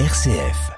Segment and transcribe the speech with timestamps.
[0.00, 0.72] RCF.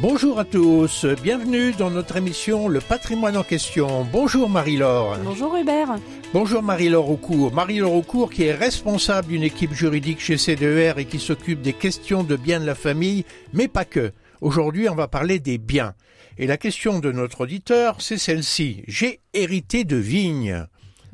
[0.00, 4.06] Bonjour à tous, bienvenue dans notre émission Le patrimoine en question.
[4.12, 5.18] Bonjour Marie-Laure.
[5.24, 5.96] Bonjour Hubert.
[6.32, 7.52] Bonjour Marie-Laure Aucourt.
[7.52, 12.22] Marie-Laure Aucourt qui est responsable d'une équipe juridique chez CDER et qui s'occupe des questions
[12.22, 14.12] de biens de la famille, mais pas que.
[14.40, 15.94] Aujourd'hui, on va parler des biens.
[16.38, 18.84] Et la question de notre auditeur, c'est celle-ci.
[18.86, 20.64] J'ai hérité de vignes.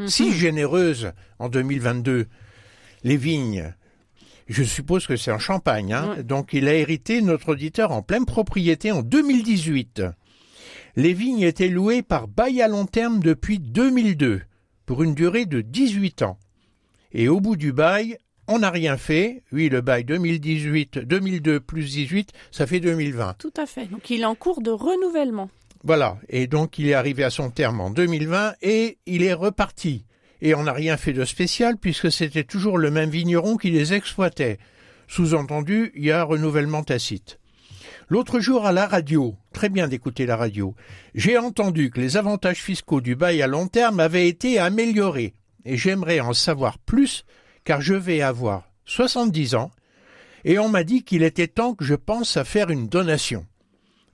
[0.07, 2.27] Si généreuses en 2022.
[3.05, 3.73] Les vignes,
[4.49, 5.93] je suppose que c'est en Champagne.
[5.93, 10.03] Hein Donc il a hérité notre auditeur en pleine propriété en 2018.
[10.97, 14.43] Les vignes étaient louées par bail à long terme depuis 2002
[14.87, 16.39] pour une durée de 18 ans.
[17.13, 18.19] Et au bout du bail,
[18.49, 19.43] on n'a rien fait.
[19.53, 23.35] Oui, le bail 2018, 2002 plus 18, ça fait 2020.
[23.39, 23.87] Tout à fait.
[23.87, 25.51] Donc il est en cours de renouvellement.
[25.87, 26.19] Voilà.
[26.29, 30.05] Et donc il est arrivé à son terme en 2020 et il est reparti.
[30.43, 33.95] Et on n'a rien fait de spécial puisque c'était toujours le même vigneron qui les
[33.95, 34.59] exploitait.
[35.07, 37.39] Sous-entendu, il y a renouvellement tacite.
[38.09, 40.75] L'autre jour à la radio, très bien d'écouter la radio,
[41.15, 45.35] j'ai entendu que les avantages fiscaux du bail à long terme avaient été améliorés.
[45.65, 47.25] Et j'aimerais en savoir plus
[47.63, 49.71] car je vais avoir 70 ans
[50.45, 53.47] et on m'a dit qu'il était temps que je pense à faire une donation.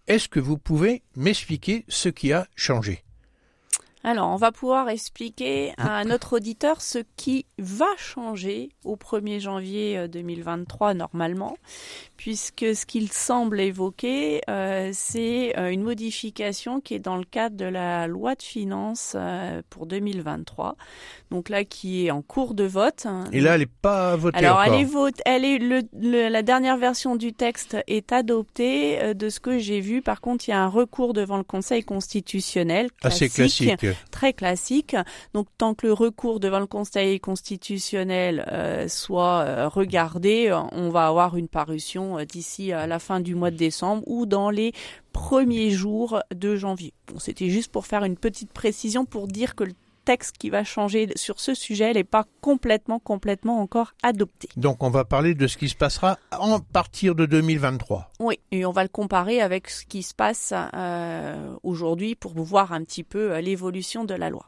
[0.09, 3.05] Est-ce que vous pouvez m'expliquer ce qui a changé?
[4.05, 10.09] Alors, on va pouvoir expliquer à notre auditeur ce qui va changer au 1er janvier
[10.09, 11.57] 2023 normalement,
[12.17, 17.57] puisque ce qu'il semble évoquer, euh, c'est euh, une modification qui est dans le cadre
[17.57, 20.77] de la loi de finances euh, pour 2023,
[21.31, 23.07] donc là qui est en cours de vote.
[23.33, 24.75] Et là, elle n'est pas votée Alors, encore.
[24.75, 29.01] elle est vote, elle est le, le- la dernière version du texte est adoptée.
[29.01, 31.45] Euh, De ce que j'ai vu, par contre, il y a un recours devant le
[31.45, 32.89] Conseil constitutionnel.
[33.03, 33.69] Assez classique.
[34.11, 34.97] Très classique.
[35.35, 40.91] Donc, tant que le recours devant le Conseil constitutionnel euh, soit euh, regardé, euh, on
[40.91, 44.51] va avoir une parution euh, d'ici à la fin du mois de décembre ou dans
[44.51, 44.73] les
[45.13, 46.95] premiers jours de janvier.
[47.07, 49.73] Bon, c'était juste pour faire une petite précision pour dire que le
[50.05, 54.49] texte qui va changer sur ce sujet n'est pas complètement, complètement encore adopté.
[54.57, 58.11] Donc on va parler de ce qui se passera en partir de 2023.
[58.21, 62.73] Oui, et on va le comparer avec ce qui se passe euh, aujourd'hui pour voir
[62.73, 64.47] un petit peu euh, l'évolution de la loi.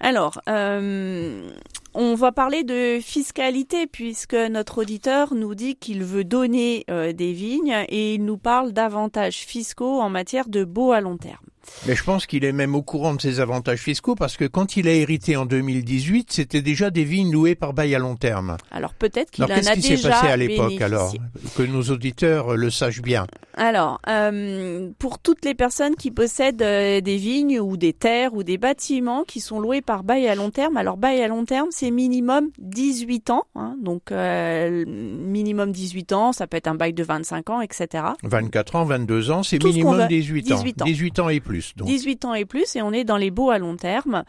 [0.00, 1.48] Alors, euh,
[1.94, 7.32] on va parler de fiscalité puisque notre auditeur nous dit qu'il veut donner euh, des
[7.32, 11.46] vignes et il nous parle d'avantages fiscaux en matière de beau à long terme.
[11.86, 14.76] Mais je pense qu'il est même au courant de ses avantages fiscaux parce que quand
[14.76, 18.56] il a hérité en 2018, c'était déjà des vignes louées par bail à long terme.
[18.70, 21.12] Alors peut-être qu'il Alors en qu'est-ce a qui s'est déjà passé à l'époque alors
[21.56, 23.26] Que nos auditeurs euh, le sachent bien?
[23.54, 28.42] Alors, euh, pour toutes les personnes qui possèdent euh, des vignes ou des terres ou
[28.42, 31.68] des bâtiments qui sont loués par bail à long terme, alors bail à long terme,
[31.70, 33.44] c'est minimum 18 ans.
[33.54, 38.04] hein, donc, euh, minimum 18 ans, ça peut être un bail de 25 ans, etc.
[38.24, 40.06] 24 ans, 22 ans, c'est ce minimum veut.
[40.06, 40.56] 18 ans.
[40.56, 40.84] 18 ans.
[40.84, 41.55] 18 ans et plus.
[41.76, 41.88] Donc.
[41.88, 44.24] 18 ans et plus, et on est dans les baux à long terme.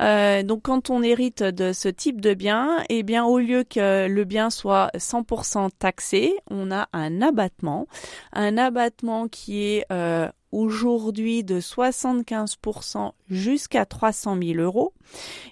[0.00, 4.06] Euh, donc, quand on hérite de ce type de bien, eh bien, au lieu que
[4.08, 7.86] le bien soit 100% taxé, on a un abattement,
[8.32, 14.92] un abattement qui est euh, aujourd'hui de 75% jusqu'à 300 000 euros,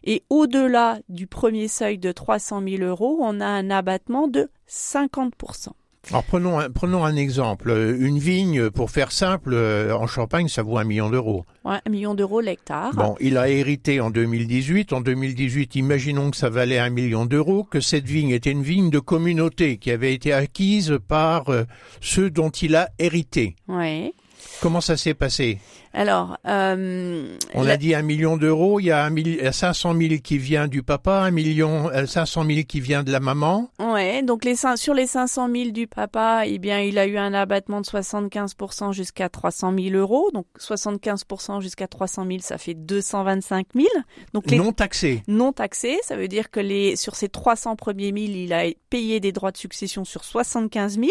[0.05, 5.71] et au-delà du premier seuil de 300 000 euros, on a un abattement de 50%.
[6.11, 7.71] Alors prenons un, prenons un exemple.
[7.71, 11.45] Euh, Une vigne, pour faire simple, euh, en Champagne, ça vaut un million d'euros.
[11.65, 12.95] Ouais, un million d'euros l'hectare.
[12.95, 14.93] Bon, il a hérité en 2018.
[14.93, 18.91] En 2018, imaginons que ça valait un million d'euros, que cette vigne était une vigne
[18.91, 21.65] de communauté qui avait été acquise par euh,
[22.01, 23.57] ceux dont il a hérité.
[23.67, 24.13] Ouais.
[24.61, 25.59] Comment ça s'est passé?
[25.93, 29.45] Alors, euh, On la- a dit un million d'euros, il y a un milli- il
[29.45, 33.03] y a 500 000 qui vient du papa, un million, euh, 500 000 qui vient
[33.03, 33.71] de la maman.
[33.79, 37.33] Ouais, donc les sur les 500 000 du papa, eh bien, il a eu un
[37.33, 40.31] abattement de 75% jusqu'à 300 000 euros.
[40.35, 43.87] Donc 75% jusqu'à 300 000, ça fait 225 000.
[44.35, 45.23] Donc les Non taxés.
[45.29, 49.21] non taxés, ça veut dire que les sur ces 300 premiers 1000, il a payé
[49.21, 51.09] des droits de succession sur 75 000.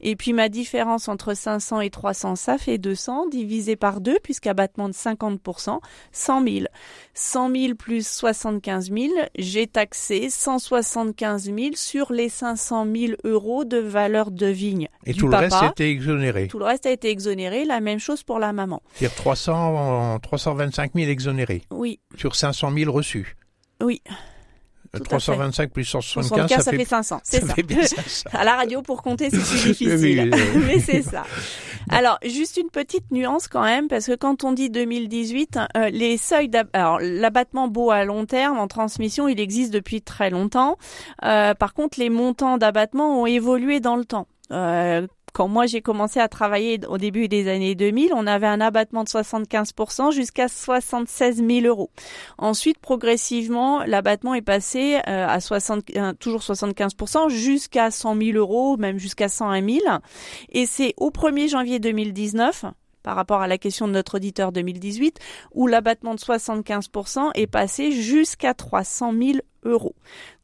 [0.00, 4.88] Et puis ma différence entre 500 et 300, ça fait 200 divisé par 2 puisqu'abattement
[4.88, 5.78] de 50%,
[6.12, 6.64] 100 000.
[7.14, 13.78] 100 000 plus 75 000, j'ai taxé 175 000 sur les 500 000 euros de
[13.78, 16.48] valeur de vigne Et du tout le reste était exonéré.
[16.48, 17.64] Tout le reste a été exonéré.
[17.64, 18.82] La même chose pour la maman.
[18.94, 23.36] C'est-à-dire 300, 325 000 exonérés Oui, sur 500 000 reçus.
[23.82, 24.02] oui.
[24.94, 25.24] Euh, Tout à fait.
[25.32, 27.20] 325 plus 175, 75, ça, fait, 500.
[27.24, 27.54] C'est ça.
[27.54, 28.30] fait bien 500.
[28.32, 30.30] À la radio, pour compter, c'est plus Oui, difficile.
[30.32, 30.62] oui, oui.
[30.66, 31.24] Mais c'est ça.
[31.90, 36.16] Alors, juste une petite nuance quand même, parce que quand on dit 2018, euh, les
[36.16, 36.50] seuils
[37.00, 40.76] l'abattement beau à long terme en transmission, il existe depuis très longtemps.
[41.24, 44.26] Euh, par contre, les montants d'abattement ont évolué dans le temps.
[44.50, 48.60] Euh, quand moi j'ai commencé à travailler au début des années 2000, on avait un
[48.60, 51.90] abattement de 75% jusqu'à 76 000 euros.
[52.38, 58.76] Ensuite, progressivement, l'abattement est passé euh, à 60, euh, toujours 75% jusqu'à 100 000 euros,
[58.76, 59.80] même jusqu'à 101 000.
[60.52, 62.66] Et c'est au 1er janvier 2019
[63.04, 65.20] par rapport à la question de notre auditeur 2018,
[65.52, 69.94] où l'abattement de 75% est passé jusqu'à 300 000 euros.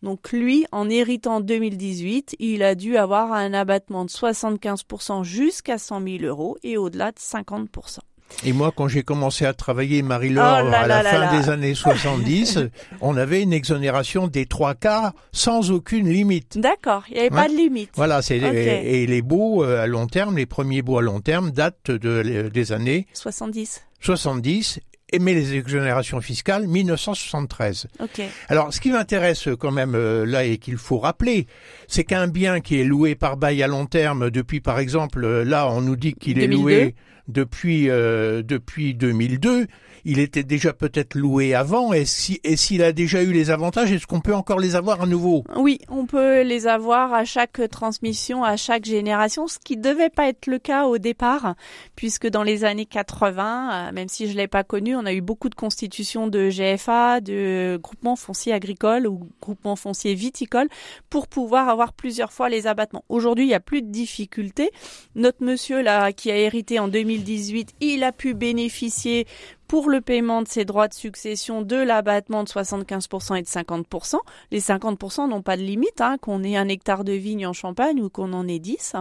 [0.03, 6.03] Donc lui, en héritant 2018, il a dû avoir un abattement de 75% jusqu'à 100
[6.03, 7.99] 000 euros et au-delà de 50%.
[8.45, 12.61] Et moi, quand j'ai commencé à travailler, Marie-Laure, oh à la fin des années 70,
[13.01, 16.59] on avait une exonération des trois quarts sans aucune limite.
[16.59, 17.91] D'accord, il n'y avait pas de limite.
[17.97, 21.51] Voilà, c'est et, les baux euh, à long terme, les premiers baux à long terme
[21.51, 23.83] datent de, des années 70.
[24.01, 24.81] 70
[25.19, 27.89] mais les exonérations fiscales 1973.
[27.99, 28.29] Okay.
[28.49, 31.47] Alors, ce qui m'intéresse quand même euh, là et qu'il faut rappeler,
[31.89, 35.45] c'est qu'un bien qui est loué par bail à long terme depuis, par exemple, euh,
[35.45, 36.95] là, on nous dit qu'il est loué
[37.31, 39.67] depuis euh, depuis 2002
[40.05, 41.93] il était déjà peut-être loué avant.
[41.93, 45.03] Et si et s'il a déjà eu les avantages, est-ce qu'on peut encore les avoir
[45.03, 45.45] à nouveau?
[45.57, 50.29] Oui, on peut les avoir à chaque transmission, à chaque génération, ce qui devait pas
[50.29, 51.55] être le cas au départ,
[51.97, 55.21] puisque dans les années 80, euh, même si je l'ai pas connu, on a eu
[55.21, 60.69] beaucoup de constitutions de GFA, de groupements fonciers agricoles ou groupements fonciers viticoles
[61.09, 63.05] pour pouvoir avoir plusieurs fois les abattements.
[63.09, 64.71] Aujourd'hui, il n'y a plus de difficultés.
[65.15, 69.27] Notre monsieur là qui a hérité en 2018, il a pu bénéficier
[69.71, 74.17] pour le paiement de ses droits de succession de l'abattement de 75% et de 50%.
[74.51, 78.03] Les 50% n'ont pas de limite, hein, qu'on ait un hectare de vigne en Champagne
[78.03, 78.97] ou qu'on en ait 10.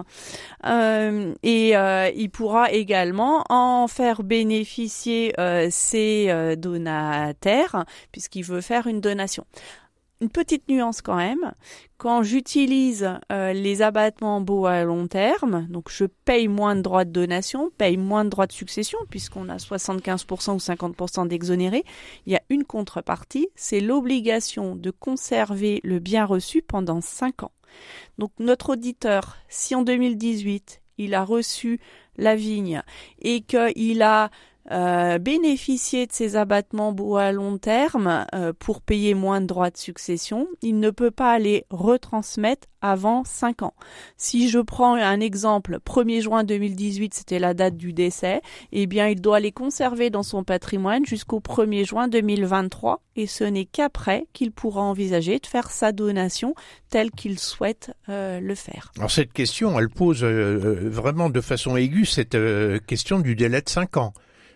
[0.68, 8.86] Euh, et euh, il pourra également en faire bénéficier euh, ses donataires puisqu'il veut faire
[8.86, 9.46] une donation
[10.22, 11.54] une petite nuance quand même.
[11.98, 17.06] Quand j'utilise euh, les abattements beaux à long terme, donc je paye moins de droits
[17.06, 21.84] de donation, paye moins de droits de succession, puisqu'on a 75% ou 50% d'exonérés,
[22.26, 27.52] il y a une contrepartie, c'est l'obligation de conserver le bien reçu pendant 5 ans.
[28.18, 31.80] Donc notre auditeur, si en 2018 il a reçu
[32.18, 32.84] la vigne
[33.22, 34.30] et qu'il a
[34.72, 39.72] euh, bénéficier de ces abattements bois à long terme euh, pour payer moins de droits
[39.72, 43.74] de succession, il ne peut pas les retransmettre avant 5 ans.
[44.16, 49.08] Si je prends un exemple, 1er juin 2018, c'était la date du décès, eh bien
[49.08, 54.28] il doit les conserver dans son patrimoine jusqu'au 1er juin 2023 et ce n'est qu'après
[54.34, 56.54] qu'il pourra envisager de faire sa donation
[56.90, 58.92] telle qu'il souhaite euh, le faire.
[58.98, 62.38] Alors cette question, elle pose vraiment de façon aiguë cette
[62.86, 64.14] question du délai de 5 ans.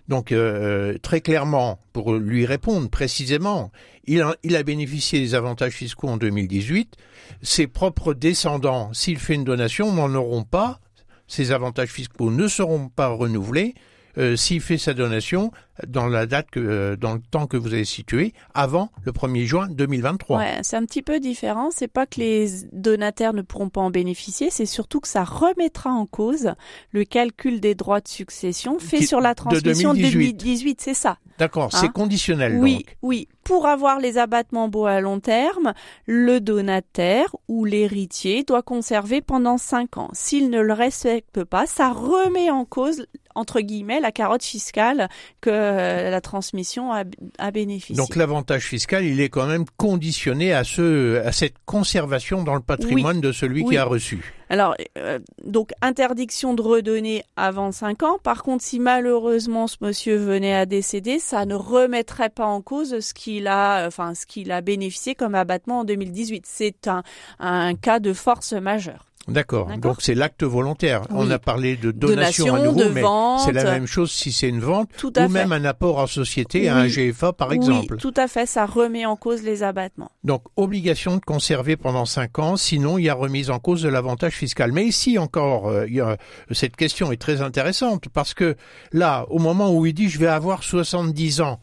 [0.08, 3.72] Donc euh, très clairement, pour lui répondre précisément,
[4.06, 6.96] il a, il a bénéficié des avantages fiscaux en 2018.
[7.42, 10.80] Ses propres descendants, s'il fait une donation, n'en auront pas.
[11.28, 13.76] Ces avantages fiscaux ne seront pas renouvelés.
[14.18, 15.52] Euh, s'il fait sa donation
[15.88, 19.46] dans la date que, euh, dans le temps que vous avez situé, avant le 1er
[19.46, 20.38] juin 2023.
[20.38, 21.70] Ouais, c'est un petit peu différent.
[21.72, 25.90] C'est pas que les donataires ne pourront pas en bénéficier, c'est surtout que ça remettra
[25.90, 26.54] en cause
[26.92, 30.34] le calcul des droits de succession fait sur la transmission de 2018.
[30.34, 31.18] 2018 c'est ça.
[31.40, 32.60] D'accord, c'est hein conditionnel.
[32.60, 33.28] Oui, oui.
[33.44, 35.74] Pour avoir les abattements beaux à long terme,
[36.06, 40.10] le donataire ou l'héritier doit conserver pendant 5 ans.
[40.14, 43.06] S'il ne le respecte pas, ça remet en cause
[43.36, 45.10] entre guillemets la carotte fiscale
[45.42, 47.04] que euh, la transmission a,
[47.38, 47.96] a bénéficié.
[47.96, 52.62] Donc l'avantage fiscal, il est quand même conditionné à ce à cette conservation dans le
[52.62, 54.34] patrimoine de celui qui a reçu.
[54.50, 58.18] Alors euh, donc interdiction de redonner avant 5 ans.
[58.22, 63.00] Par contre, si malheureusement ce monsieur venait à décéder, ça ne remettrait pas en cause
[63.00, 66.46] ce qu'il a enfin ce qu'il a bénéficié comme abattement en 2018.
[66.46, 67.04] C'est un
[67.40, 69.06] un cas de force majeure.
[69.28, 69.70] D'accord.
[69.78, 71.04] Donc c'est l'acte volontaire.
[71.10, 73.04] On a parlé de donation, à nouveau, mais
[73.44, 76.78] c'est la même chose si c'est une vente ou même un apport en société à
[76.78, 77.94] un GFA par exemple.
[77.94, 78.46] Oui, tout à fait.
[78.46, 80.12] Ça remet en cause les abattements.
[80.24, 83.90] Donc obligation de conserver pendant cinq ans, sinon il y a remise en cause de
[83.90, 84.72] l'avantage fiscal.
[84.72, 86.16] Mais ici encore, euh,
[86.52, 88.56] cette question est très intéressante parce que
[88.92, 91.60] là, au moment où il dit je vais avoir 70 ans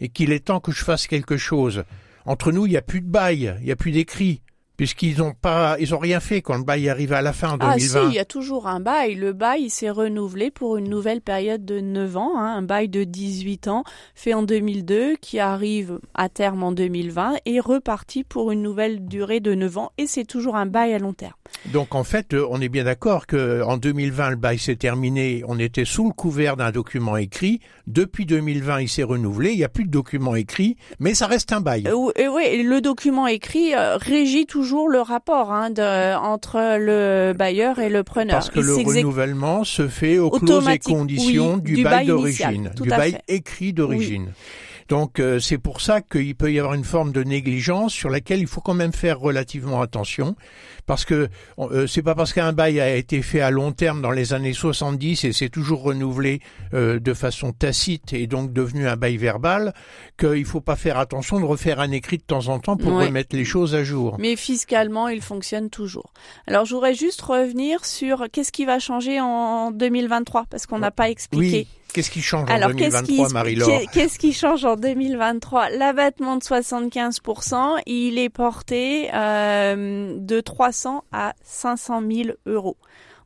[0.00, 1.84] et qu'il est temps que je fasse quelque chose,
[2.24, 4.40] entre nous il n'y a plus de bail, il n'y a plus d'écrit.
[4.76, 7.58] Puisqu'ils n'ont pas, ils ont rien fait quand le bail arrive à la fin en
[7.58, 7.70] 2020.
[7.72, 9.14] Ah si, il y a toujours un bail.
[9.14, 13.04] Le bail s'est renouvelé pour une nouvelle période de 9 ans, hein, un bail de
[13.04, 18.62] 18 ans fait en 2002 qui arrive à terme en 2020 et reparti pour une
[18.62, 21.34] nouvelle durée de 9 ans et c'est toujours un bail à long terme.
[21.72, 25.58] Donc en fait, on est bien d'accord que en 2020 le bail s'est terminé, on
[25.58, 27.60] était sous le couvert d'un document écrit.
[27.86, 31.52] Depuis 2020, il s'est renouvelé, il n'y a plus de document écrit, mais ça reste
[31.52, 31.86] un bail.
[31.86, 37.34] Euh, oui, le document écrit euh, régit toujours toujours le rapport hein, de, entre le
[37.34, 38.36] bailleur et le preneur.
[38.36, 43.18] Parce que le renouvellement se fait aux clauses et conditions du, bail, d'origine, du bail
[43.28, 44.32] écrit d'origine.
[44.88, 48.40] Donc euh, c'est pour ça qu'il peut y avoir une forme de négligence sur laquelle
[48.40, 50.36] il faut quand même faire relativement attention,
[50.86, 54.10] parce que euh, c'est pas parce qu'un bail a été fait à long terme dans
[54.10, 56.40] les années 70 et c'est toujours renouvelé
[56.74, 59.72] euh, de façon tacite et donc devenu un bail verbal
[60.18, 63.34] qu'il faut pas faire attention de refaire un écrit de temps en temps pour remettre
[63.36, 64.16] les choses à jour.
[64.18, 66.12] Mais fiscalement, il fonctionne toujours.
[66.46, 70.90] Alors je voudrais juste revenir sur qu'est-ce qui va changer en 2023 parce qu'on n'a
[70.90, 71.66] pas expliqué.
[71.94, 78.18] Qu'est-ce qui change en 2023, Marie-Laure Qu'est-ce qui change en 2023 L'abattement de 75%, il
[78.18, 82.76] est porté euh, de 300 à 500 000 euros.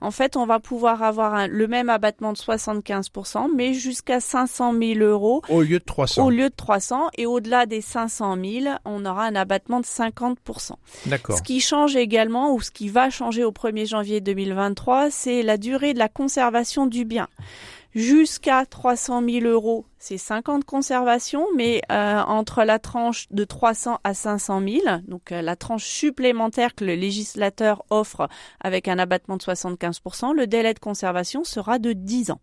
[0.00, 5.00] En fait, on va pouvoir avoir le même abattement de 75%, mais jusqu'à 500 000
[5.00, 5.42] euros.
[5.48, 6.26] Au lieu de 300.
[6.26, 7.08] Au lieu de 300.
[7.16, 10.72] Et au-delà des 500 000, on aura un abattement de 50%.
[11.06, 11.38] D'accord.
[11.38, 15.56] Ce qui change également, ou ce qui va changer au 1er janvier 2023, c'est la
[15.56, 17.28] durée de la conservation du bien
[17.95, 24.14] jusqu'à 300 000 euros, c'est 50 conservations, mais euh, entre la tranche de 300 à
[24.14, 28.28] 500 000, donc euh, la tranche supplémentaire que le législateur offre
[28.61, 32.40] avec un abattement de 75%, le délai de conservation sera de 10 ans.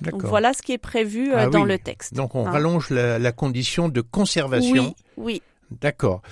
[0.00, 2.14] Donc voilà ce qui est prévu euh, ah dans le texte.
[2.14, 2.50] Donc on hein.
[2.50, 4.94] rallonge la, la, condition de conservation.
[5.16, 5.42] Oui, oui.
[5.70, 6.22] D'accord.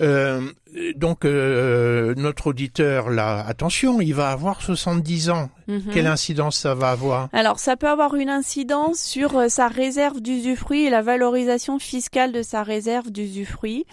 [0.00, 0.52] Euh,
[0.96, 5.50] donc euh, notre auditeur là, attention, il va avoir 70 ans.
[5.66, 5.82] Mhm.
[5.92, 10.20] Quelle incidence ça va avoir Alors ça peut avoir une incidence sur euh, sa réserve
[10.20, 13.84] d'usufruit et la valorisation fiscale de sa réserve d'usufruit.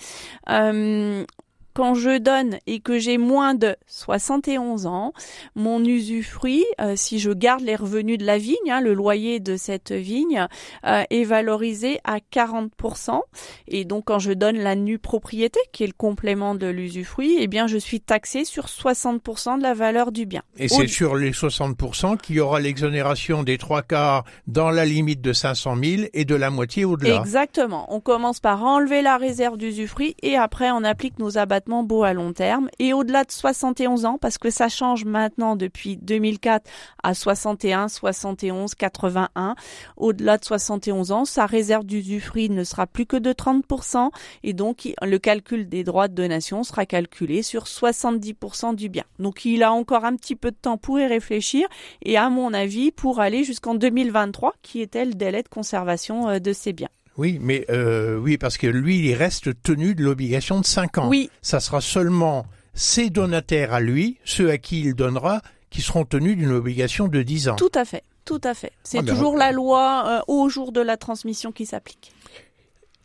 [1.73, 5.13] Quand je donne et que j'ai moins de 71 ans,
[5.55, 9.55] mon usufruit, euh, si je garde les revenus de la vigne, hein, le loyer de
[9.55, 10.47] cette vigne,
[10.85, 13.21] euh, est valorisé à 40%.
[13.69, 17.47] Et donc quand je donne la nue propriété, qui est le complément de l'usufruit, eh
[17.47, 20.41] bien je suis taxé sur 60% de la valeur du bien.
[20.57, 25.21] Et c'est sur les 60% qu'il y aura l'exonération des trois quarts dans la limite
[25.21, 27.19] de 500 000 et de la moitié au-delà.
[27.19, 27.85] Exactement.
[27.93, 32.13] On commence par enlever la réserve d'usufruit et après on applique nos abattements beau à
[32.13, 36.69] long terme et au-delà de 71 ans parce que ça change maintenant depuis 2004
[37.03, 39.55] à 61, 71, 81.
[39.97, 44.09] Au-delà de 71 ans, sa réserve d'usufruit ne sera plus que de 30%
[44.43, 49.03] et donc le calcul des droits de donation sera calculé sur 70% du bien.
[49.19, 51.67] Donc il a encore un petit peu de temps pour y réfléchir
[52.03, 56.39] et à mon avis pour aller jusqu'en 2023 qui était le délai de conservation euh,
[56.39, 56.89] de ses biens.
[57.21, 61.07] Oui, mais euh, oui, parce que lui, il reste tenu de l'obligation de 5 ans.
[61.07, 61.29] Oui.
[61.43, 66.35] Ça sera seulement ses donataires à lui, ceux à qui il donnera, qui seront tenus
[66.35, 67.55] d'une obligation de 10 ans.
[67.57, 68.71] Tout à fait, tout à fait.
[68.83, 72.11] C'est ah, ben, toujours la loi euh, au jour de la transmission qui s'applique.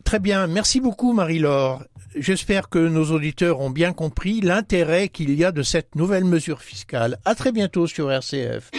[0.03, 1.83] Très bien, merci beaucoup Marie-Laure.
[2.15, 6.63] J'espère que nos auditeurs ont bien compris l'intérêt qu'il y a de cette nouvelle mesure
[6.63, 7.19] fiscale.
[7.23, 8.71] À très bientôt sur RCF.